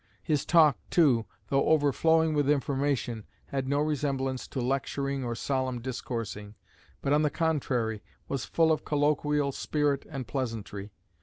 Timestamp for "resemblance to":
3.77-4.59